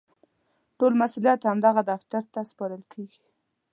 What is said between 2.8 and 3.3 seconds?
کېږي.